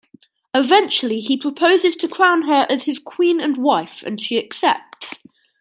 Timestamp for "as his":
2.71-2.97